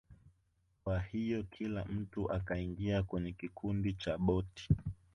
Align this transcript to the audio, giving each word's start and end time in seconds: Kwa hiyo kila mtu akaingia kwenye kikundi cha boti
Kwa 0.83 0.99
hiyo 0.99 1.43
kila 1.43 1.85
mtu 1.85 2.31
akaingia 2.31 3.03
kwenye 3.03 3.31
kikundi 3.31 3.93
cha 3.93 4.17
boti 4.17 4.69